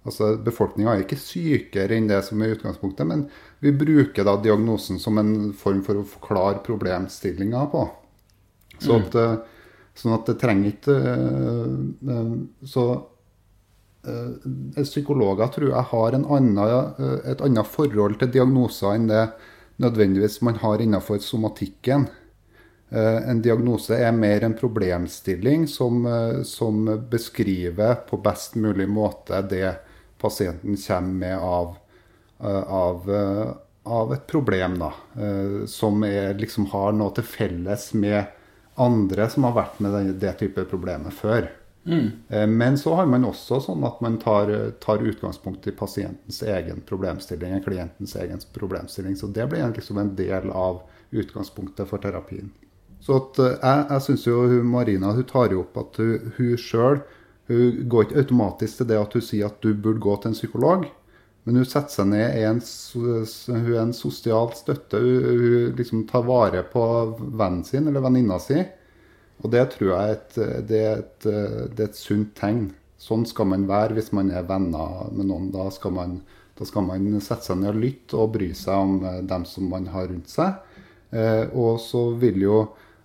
[0.02, 3.28] Altså, Befolkninga er ikke sykere enn det som er utgangspunktet, men
[3.62, 7.84] vi bruker da diagnosen som en form for å forklare problemstillinga på.
[8.82, 9.36] Så at, eh,
[9.94, 12.36] sånn at det trenger ikke eh, eh,
[12.66, 12.86] Så
[14.02, 16.94] psykologer tror jeg har en annen,
[17.30, 19.28] et annet forhold til diagnoser enn det
[19.78, 22.08] nødvendigvis man har innenfor somatikken.
[22.90, 26.02] En diagnose er mer en problemstilling som,
[26.50, 29.70] som beskriver på best mulig måte det
[30.22, 31.76] pasienten kommer med av,
[32.40, 33.54] eh, av, eh,
[33.84, 34.94] av et problem, da.
[35.18, 38.26] eh, Som er, liksom har noe til felles med
[38.78, 41.50] andre som har vært med det, det type problemet før.
[41.84, 42.58] Mm.
[42.58, 47.58] Men så har man også sånn at man tar, tar utgangspunkt i pasientens egen problemstilling,
[47.66, 49.16] klientens egen problemstilling.
[49.18, 52.52] Så det blir liksom en del av utgangspunktet for terapien.
[53.02, 57.02] Så at, jeg, jeg syns jo Marina hun tar jo opp at hun, hun sjøl
[57.52, 60.38] Hun går ikke automatisk til det at hun sier at du burde gå til en
[60.38, 60.90] psykolog.
[61.44, 62.60] Men hun setter seg ned, er en,
[62.94, 65.00] hun er en sosial støtte.
[65.02, 66.84] Hun, hun liksom tar vare på
[67.20, 68.62] vennen sin eller venninna si.
[69.42, 70.38] Og det tror jeg et,
[70.70, 72.70] det er et, det er et sunt tegn.
[73.02, 75.50] Sånn skal man være hvis man er venner med noen.
[75.54, 76.20] Da skal man,
[76.58, 79.90] da skal man sette seg ned og lytte og bry seg om dem som man
[79.90, 80.62] har rundt seg.
[81.10, 82.60] Eh, og så vil jo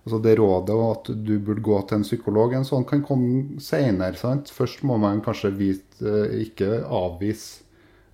[0.07, 3.59] altså det rådet om at du burde gå til en psykolog, en sånn kan komme
[3.63, 4.15] senere.
[4.55, 7.65] Først må man kanskje vite, eh, ikke avvise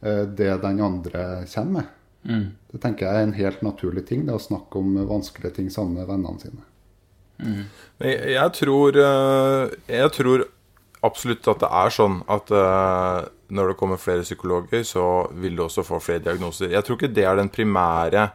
[0.02, 2.00] eh, det den andre kommer med.
[2.24, 6.00] Det tenker jeg er en helt naturlig ting, det å snakke om vanskelige ting sammen
[6.00, 6.68] med vennene sine.
[8.00, 10.46] Jeg, jeg, tror, eh, jeg tror
[11.04, 12.54] absolutt at det er sånn at
[13.54, 16.72] når det kommer flere psykologer, så vil du også få flere diagnoser.
[16.74, 18.30] Jeg tror ikke det er den primære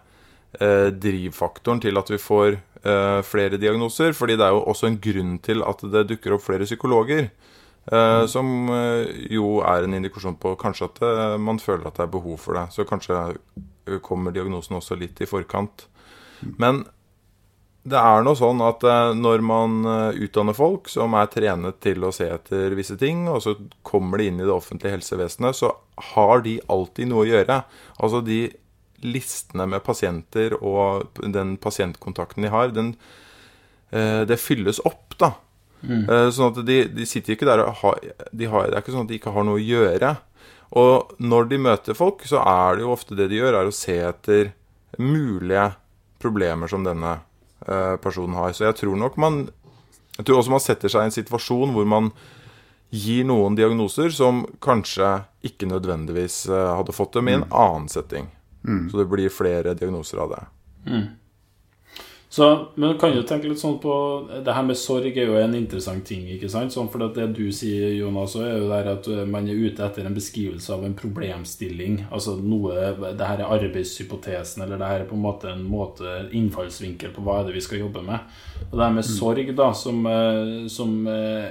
[0.60, 4.12] eh, drivfaktoren til at vi får eh, flere diagnoser.
[4.12, 7.30] fordi det er jo også en grunn til at det dukker opp flere psykologer.
[7.92, 12.04] eh, som eh, jo er en indikasjon på kanskje at det, man føler at det
[12.04, 12.68] er behov for det.
[12.72, 13.38] Så kanskje
[14.02, 15.86] kommer diagnosen også litt i forkant.
[16.58, 16.84] Men
[17.88, 18.82] det er nå sånn at
[19.16, 23.54] når man utdanner folk som er trenet til å se etter visse ting, og så
[23.82, 25.72] kommer de inn i det offentlige helsevesenet, så
[26.12, 27.62] har de alltid noe å gjøre.
[27.96, 28.42] Altså de
[29.04, 32.94] listene med pasienter og den pasientkontakten de har, den,
[33.90, 35.32] eh, det fylles opp, da.
[36.10, 38.00] Eh, Sånn at de, de sitter ikke der og har,
[38.34, 40.16] de har Det er ikke sånn at de ikke har noe å gjøre.
[40.78, 43.74] Og når de møter folk, så er det jo ofte det de gjør, er å
[43.74, 44.50] se etter
[44.98, 45.70] mulige
[46.18, 47.20] problemer som denne
[47.68, 48.52] eh, personen har.
[48.52, 49.48] Så jeg tror nok man
[50.18, 52.10] Jeg tror også man setter seg i en situasjon hvor man
[52.90, 58.26] gir noen diagnoser som kanskje ikke nødvendigvis hadde fått dem i en annen setting.
[58.90, 60.44] Så det blir flere diagnoser av det.
[62.30, 63.92] Så, men du kan jo tenke litt sånn på
[64.44, 66.26] Det her med sorg er jo en interessant ting.
[66.34, 66.74] ikke sant?
[66.74, 70.16] Sånn, for det du sier, Jonas, er jo der at man er ute etter en
[70.16, 72.02] beskrivelse av en problemstilling.
[72.12, 76.28] Altså noe Det her er arbeidshypotesen, eller det her er på en måte en måte,
[76.36, 78.38] innfallsvinkel på hva er det vi skal jobbe med.
[78.68, 81.48] Og det her med sorg, da, som, uh, som uh,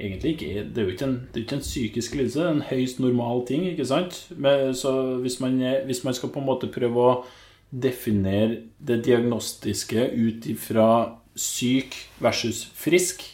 [0.00, 2.54] egentlig ikke Det er jo ikke en, det er ikke en psykisk lidelse, det er
[2.54, 4.26] en høyst normal ting, ikke sant?
[4.36, 7.24] Men, så hvis man, hvis man skal på en måte prøve å
[7.70, 10.88] definere det diagnostiske ut ifra
[11.34, 13.24] syk versus frisk,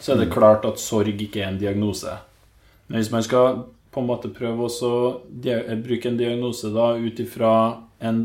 [0.00, 2.12] så er det klart at sorg ikke er en diagnose.
[2.88, 5.00] Men hvis man skal på en måte prøve å
[5.86, 7.54] bruke en diagnose da ut ifra
[8.04, 8.24] en,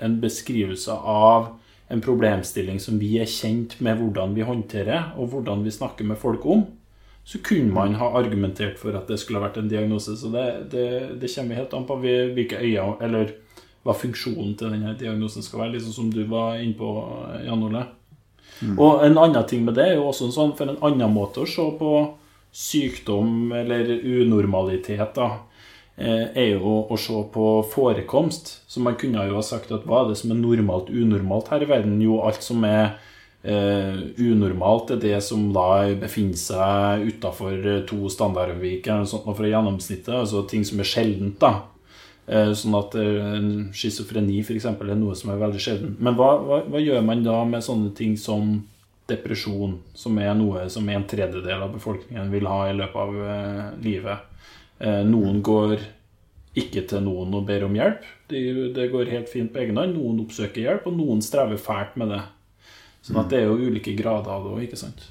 [0.00, 1.54] en beskrivelse av
[1.90, 6.20] en problemstilling som vi er kjent med hvordan vi håndterer, og hvordan vi snakker med
[6.20, 6.64] folk om,
[7.24, 10.16] så kunne man ha argumentert for at det skulle ha vært en diagnose.
[10.18, 10.86] Så det, det,
[11.20, 13.34] det kommer helt an på hvilke øyne Eller
[13.84, 16.88] hva funksjonen til denne diagnosen skal være, liksom som du var inne på,
[17.46, 17.84] Jan Ole.
[18.76, 21.44] Og en annen ting med det er jo også en sånn, for en annen måte
[21.44, 21.92] å se på
[22.52, 25.28] sykdom eller unormalitet, da,
[25.96, 28.52] eh, er jo å se på forekomst.
[28.68, 31.64] Så man kunne jo ha sagt at hva er det som er normalt unormalt her
[31.64, 32.02] i verden?
[32.04, 32.98] Jo, alt som er
[33.42, 40.14] eh, unormalt, er det som da befinner seg utafor to standardviker fra gjennomsnittet.
[40.22, 41.66] Altså ting som er sjeldent, da.
[42.30, 44.68] Uh, Sånn at uh, en schizofreni f.eks.
[44.70, 45.96] er noe som er veldig sjelden.
[45.98, 48.60] Men hva, hva, hva gjør man da med sånne ting som
[49.10, 53.64] depresjon, som er noe som en tredjedel av befolkningen vil ha i løpet av eh,
[53.84, 54.28] livet?
[54.78, 55.80] Eh, noen går
[56.60, 58.04] ikke til noen og ber om hjelp.
[58.30, 58.42] Det,
[58.76, 59.96] de går helt fint på egen hånd.
[59.96, 62.22] Noen oppsøker hjelp, og noen strever fælt med det.
[63.04, 65.06] Sånn at det er jo ulike grader av det òg, ikke sant?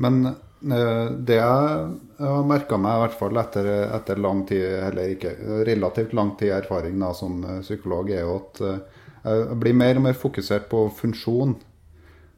[0.00, 1.88] Men eh, det jeg
[2.24, 5.34] har merka meg, i hvert fall etter, etter lang tid, eller ikke,
[5.68, 10.00] relativt lang tid erfaring da, som eh, psykolog, er jo at eh, jeg blir mer
[10.00, 11.58] og mer fokusert på funksjon.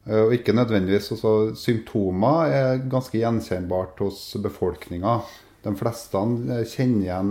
[0.03, 5.13] Og ikke nødvendigvis altså, Symptomer er ganske gjenkjennbart hos befolkninga.
[5.63, 6.23] De fleste
[6.73, 7.29] kjenner igjen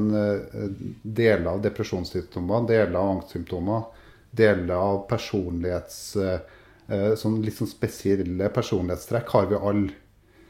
[1.04, 3.84] deler av depresjonssymptomer, deler av angstsymptomer,
[4.40, 6.00] deler av personlighets...
[6.92, 9.98] eh, Sånn litt sånn spesielle personlighetstrekk har vi alle.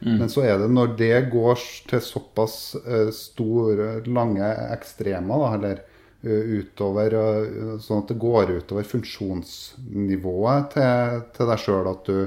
[0.03, 5.77] Men så er det når det går til såpass eh, store, lange ekstremer, da, eller
[6.27, 7.15] eh, utover
[7.79, 12.17] Sånn at det går utover funksjonsnivået til, til deg sjøl, at du,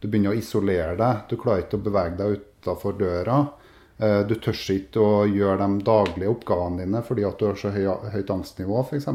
[0.00, 1.26] du begynner å isolere deg.
[1.30, 3.42] Du klarer ikke å bevege deg utafor døra.
[4.28, 7.86] Du tør ikke å gjøre de daglige oppgavene dine fordi at du har så høy,
[8.12, 9.06] høyt angstnivå, f.eks.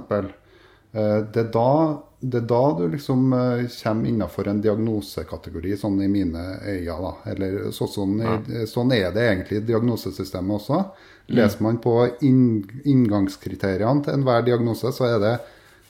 [0.92, 6.10] Det, er da- det er da du liksom uh, kommer innenfor en diagnosekategori, sånn i
[6.12, 6.98] mine øyne.
[7.06, 7.14] da.
[7.34, 10.84] Eller så, sånn, i, sånn er det egentlig i diagnosesystemet også.
[11.32, 11.96] Leser man på
[12.28, 15.36] inn, inngangskriteriene til enhver diagnose, så er det,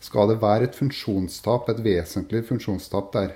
[0.01, 3.35] skal det være et funksjonstap, et vesentlig funksjonstap der.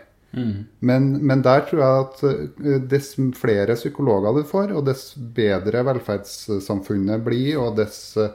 [0.79, 5.86] Men, men der tror jeg at eh, dess flere psykologer du får, og dess bedre
[5.88, 8.34] velferdssamfunnet blir, og dess, eh,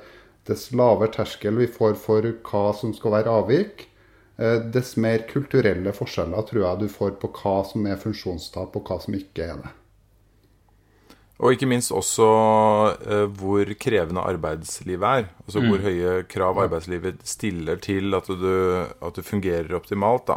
[0.48, 3.89] dess lavere terskel vi får for hva som skal være avvik,
[4.72, 8.96] dess mer kulturelle forskjeller tror jeg du får på hva som er funksjonstap, og hva
[9.02, 9.74] som ikke er det.
[11.40, 12.26] Og ikke minst også
[13.00, 15.28] eh, hvor krevende arbeidslivet er.
[15.46, 18.50] Altså hvor høye krav arbeidslivet stiller til at du,
[19.00, 20.26] at du fungerer optimalt.
[20.28, 20.36] da.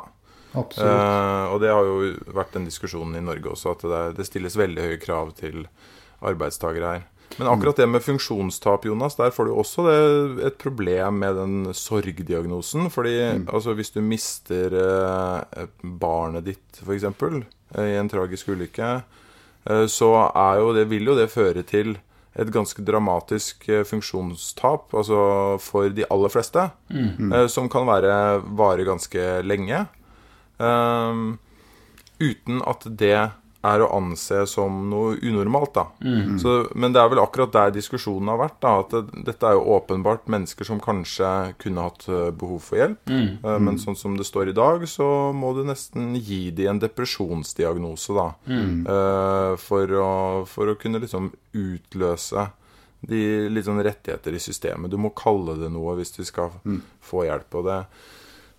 [0.54, 4.28] Eh, og det har jo vært den diskusjonen i Norge også, at det, er, det
[4.30, 5.66] stilles veldig høye krav til
[6.24, 7.04] arbeidstakere her.
[7.40, 9.98] Men akkurat det med funksjonstap, Jonas, der får du også det,
[10.50, 12.90] et problem med den sorgdiagnosen.
[12.94, 13.18] Fordi
[13.48, 18.96] altså, hvis du mister eh, barnet ditt, f.eks., eh, i en tragisk ulykke,
[19.66, 20.14] eh, så
[20.60, 21.96] jo det, vil jo det føre til
[22.34, 25.20] et ganske dramatisk eh, funksjonstap, altså
[25.62, 28.16] for de aller fleste, eh, som kan være,
[28.58, 29.86] vare ganske lenge.
[30.62, 31.38] Ehm,
[32.22, 33.18] uten at det
[33.64, 35.74] er å anse som noe unormalt.
[35.74, 35.86] da.
[36.42, 38.58] Så, men det er vel akkurat der diskusjonen har vært.
[38.64, 41.30] da, at det, Dette er jo åpenbart mennesker som kanskje
[41.64, 43.00] kunne hatt eh, behov for hjelp.
[43.10, 46.80] Eh, Men sånn som det står i dag, så må du nesten gi dem en
[46.84, 48.14] depresjonsdiagnose.
[48.14, 50.12] da, eh, for, å,
[50.46, 52.50] for å kunne liksom utløse
[53.04, 54.92] de litt sånn rettigheter i systemet.
[54.92, 56.52] Du må kalle det noe hvis du skal
[57.04, 57.56] få hjelp.
[57.56, 57.80] og det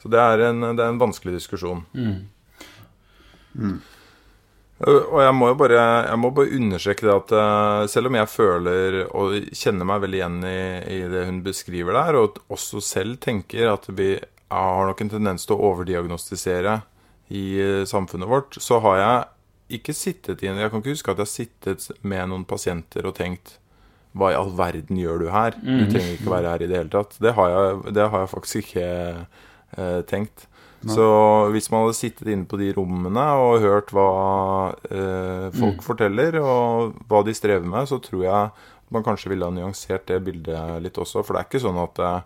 [0.04, 1.78] så det er en, det er en vanskelig diskusjon.
[3.56, 3.76] Uh,
[4.84, 8.30] Og jeg må jo bare, jeg må bare understreke det at uh, selv om jeg
[8.32, 10.58] føler og kjenner meg veldig igjen i,
[10.92, 14.16] i det hun beskriver der, og også selv tenker at vi
[14.52, 16.78] har nok en tendens til å overdiagnostisere
[17.32, 21.12] i uh, samfunnet vårt, så har jeg ikke sittet i en Jeg kan ikke huske
[21.14, 23.56] at jeg har sittet med noen pasienter og tenkt
[24.14, 25.56] hva i all verden gjør du her?
[25.58, 27.16] Du trenger ikke være her i det hele tatt.
[27.18, 28.84] Det har jeg, det har jeg faktisk ikke
[29.74, 30.44] eh, tenkt.
[30.90, 31.06] Så
[31.54, 34.08] hvis man hadde sittet inne på de rommene og hørt hva
[34.90, 39.54] eh, folk forteller, og hva de strever med, så tror jeg man kanskje ville ha
[39.54, 41.24] nyansert det bildet litt også.
[41.24, 42.18] For det er ikke sånn at eh,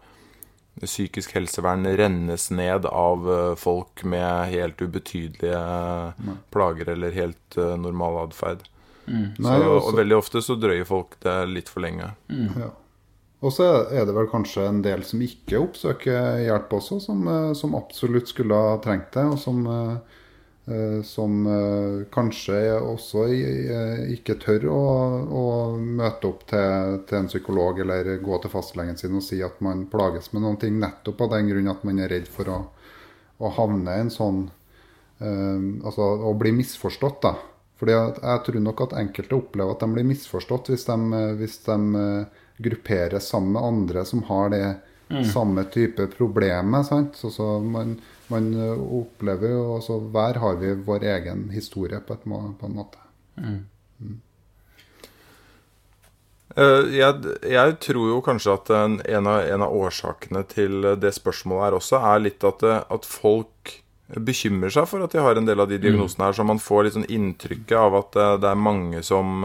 [0.84, 5.62] psykisk helsevern rennes ned av eh, folk med helt ubetydelige
[6.54, 8.66] plager eller helt eh, normal atferd.
[9.08, 9.40] Mm.
[9.40, 12.12] Og veldig ofte så drøyer folk det litt for lenge.
[12.28, 12.74] Ja.
[13.38, 17.52] Og så er det vel kanskje en del som ikke oppsøker hjelp også, som, eh,
[17.54, 20.16] som absolutt skulle ha trengt det, og som, eh,
[20.74, 21.46] eh, som
[22.10, 23.28] kanskje også
[24.10, 24.82] ikke tør å,
[25.30, 25.44] å
[25.78, 29.86] møte opp til, til en psykolog eller gå til fastlegen sin og si at man
[29.86, 32.58] plages med noen ting, nettopp av den grunn at man er redd for å,
[33.38, 34.48] å havne i en sånn
[35.18, 37.32] Altså å bli misforstått, da.
[37.74, 40.94] Fordi jeg tror nok at enkelte opplever at de blir misforstått hvis de,
[41.40, 41.74] hvis de
[42.58, 44.66] grupperes sammen med andre som har det
[45.32, 46.86] samme type problemet.
[46.86, 47.16] sant?
[47.16, 47.94] Så, så man,
[48.28, 52.66] man eh, opplever jo Så Hver har vi vår egen historie, på, et, må- på
[52.68, 52.98] en måte.
[56.56, 61.12] Eh, jeg, jeg tror jo kanskje at en, en, av, en av årsakene til det
[61.16, 63.74] spørsmålet her også, er litt at, eh, at folk
[64.08, 66.84] bekymrer seg for at de har en del av de diagnosene her, så man får
[66.86, 69.44] litt sånn inntrykket av at det er mange som,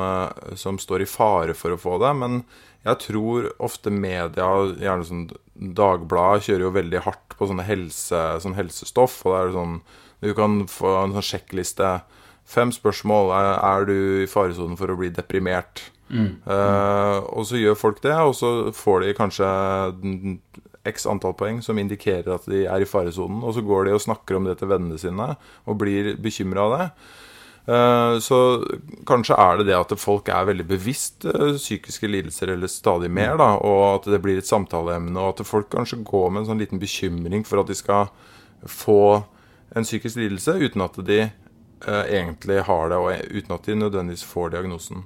[0.56, 2.14] som står i fare for å få det.
[2.16, 2.38] Men
[2.84, 8.58] jeg tror ofte media, gjerne sånn Dagbladet, kjører jo veldig hardt på sånne helse, sånn
[8.58, 9.20] helsestoff.
[9.24, 9.76] Og det er sånn
[10.24, 11.94] Du kan få en sånn sjekkliste.
[12.44, 13.32] Fem spørsmål.
[13.38, 15.86] Er, er du i faresonen for å bli deprimert?
[16.46, 19.48] Eh, og så gjør folk det, og så får de kanskje
[20.84, 23.44] x antall poeng som indikerer at de er i faresonen.
[23.44, 26.76] Og så går de og snakker om det til vennene sine og blir bekymra av
[26.78, 26.88] det.
[27.68, 28.38] Eh, Så
[29.08, 33.38] kanskje er det det at folk er veldig bevisst eh, psykiske lidelser, eller stadig mer,
[33.40, 36.60] da, og at det blir et samtaleemne, og at folk kanskje går med en sånn
[36.64, 38.12] liten bekymring for at de skal
[38.68, 39.24] få
[39.76, 44.28] en psykisk lidelse uten at de eh, egentlig har det, og uten at de nødvendigvis
[44.28, 45.06] får diagnosen.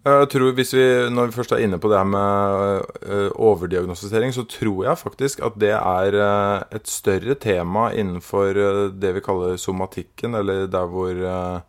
[0.00, 4.32] Jeg tror hvis vi, Når vi først er inne på det her med eh, overdiagnostisering,
[4.32, 9.20] så tror jeg faktisk at det er eh, et større tema innenfor eh, det vi
[9.24, 11.60] kaller somatikken, eller der hvor eh,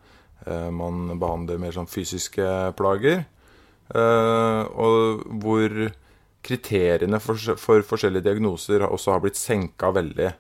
[0.48, 2.48] eh, man behandler mer sånn fysiske
[2.80, 3.26] plager.
[3.92, 5.76] Eh, og hvor
[6.48, 10.32] kriteriene for, for forskjellige diagnoser også har blitt senka veldig.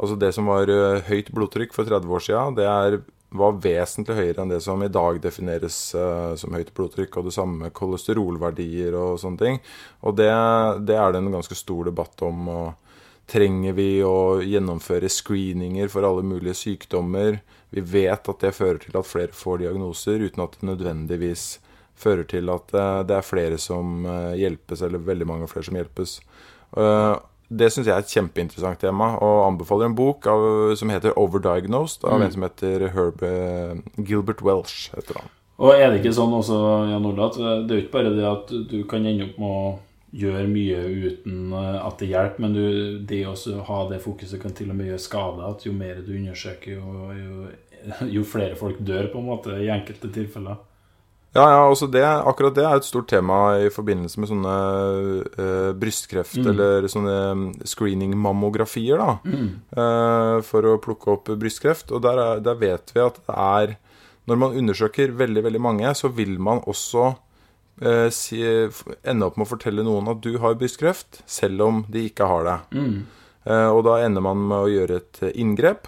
[0.00, 3.00] Altså Det som var eh, høyt blodtrykk for 30 år siden, det er,
[3.30, 7.34] var vesentlig høyere enn det som i dag defineres uh, som høyt blodtrykk, og det
[7.36, 9.60] samme kolesterolverdier og sånne ting.
[10.02, 10.30] Og det,
[10.88, 12.48] det er det en ganske stor debatt om.
[12.50, 12.90] og
[13.30, 17.38] Trenger vi å gjennomføre screeninger for alle mulige sykdommer?
[17.70, 21.44] Vi vet at det fører til at flere får diagnoser, uten at det nødvendigvis
[22.00, 25.78] fører til at eh, det er flere som eh, hjelpes, eller veldig mange flere som
[25.78, 26.16] hjelpes.
[26.74, 27.14] Eh,
[27.50, 30.44] Det syns jeg er et kjempeinteressant tema, og anbefaler en bok av,
[30.78, 34.94] som heter 'Overdiagnosed', av en som heter Herb eh, Gilbert Welsh.
[34.94, 35.30] Heter han.
[35.58, 36.56] Og er det ikke sånn også,
[36.88, 37.36] Jan Ola, at
[37.66, 39.78] det er jo ikke bare det at du kan ende opp med å
[40.16, 40.78] gjøre mye
[41.10, 42.64] uten eh, at det hjelper, men du,
[43.06, 43.34] det å
[43.68, 45.50] ha det fokuset kan til og med gjøre skade.
[45.50, 47.50] At jo mer du undersøker, jo, jo,
[48.14, 50.62] jo flere folk dør, på en måte, i enkelte tilfeller.
[51.32, 54.54] Ja, ja, altså det, akkurat det er et stort tema i forbindelse med sånne
[55.38, 59.12] uh, brystkreft- eller sånne mm, screening-mammografier, da.
[59.78, 61.92] eh, for å plukke opp brystkreft.
[61.94, 63.76] Og der, er, der vet vi at det er
[64.26, 67.06] Når man undersøker veldig, veldig mange, så vil man også
[67.82, 68.42] uh, si,
[69.02, 72.44] ende opp med å fortelle noen at du har brystkreft, selv om de ikke har
[72.46, 72.58] det.
[73.48, 75.86] Eh, og da ender man med å gjøre et inngrep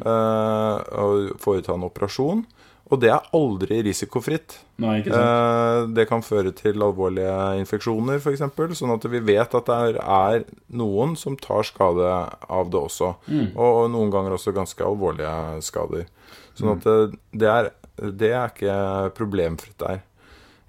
[0.00, 2.44] eh, og foreta en operasjon.
[2.92, 4.58] Og det er aldri risikofritt.
[4.82, 4.98] Nei?
[5.00, 8.42] Eh, Det kan føre til alvorlige infeksjoner, f.eks.
[8.78, 12.10] Sånn at vi vet at det er, noen som tar skade
[12.48, 13.14] av det også.
[13.56, 16.04] Og, og noen ganger også ganske alvorlige skader.
[16.54, 17.70] Sånn at det, det, er,
[18.20, 18.76] det er ikke
[19.16, 20.02] problemfritt der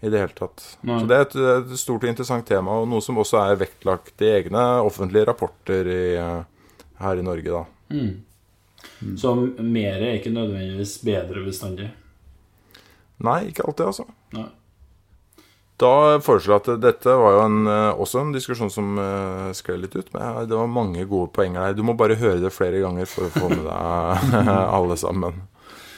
[0.06, 0.64] i det hele tatt.
[0.86, 1.00] Nei.
[1.02, 4.22] Så det er et, et stort og interessant tema, og noe som også er vektlagt
[4.24, 8.00] i egne offentlige rapporter i, eh, her i Norge, da.
[9.18, 11.92] Så mer er ikke nødvendigvis bedre bestandig.
[13.24, 14.06] Nei, ikke alltid, altså.
[14.36, 14.50] Nei.
[15.80, 19.84] Da foreslår jeg at dette var jo en, eh, også en diskusjon som uh, skled
[19.84, 20.14] litt ut.
[20.14, 21.76] Men det var mange gode poenger der.
[21.76, 25.44] Du må bare høre det flere ganger for å få med deg alle sammen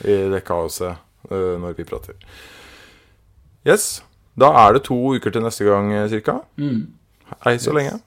[0.01, 0.97] i det kaoset
[1.29, 2.17] uh, når vi prater.
[3.69, 4.01] Yes.
[4.37, 6.07] Da er det to uker til neste gang ca.
[6.09, 6.39] cirka.
[7.45, 7.99] Hei så lenge.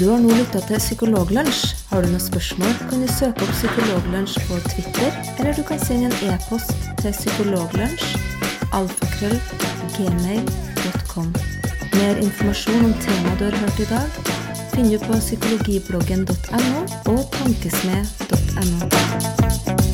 [0.00, 1.74] Du har nå lytta til Psykologlunsj.
[1.90, 6.08] Har du noen spørsmål, kan du søke opp Psykologlunsj på Twitter, eller du kan sende
[6.08, 6.72] en e-post
[7.02, 8.06] til psykologlunsj
[11.98, 14.08] Mer informasjon om temaet du har hørt i dag,
[14.72, 16.80] finner du på psykologibloggen.no
[17.12, 19.89] og tankesmed.no.